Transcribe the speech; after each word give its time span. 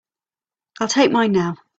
I'll 0.79 0.87
take 0.87 1.11
mine 1.11 1.31
now. 1.31 1.57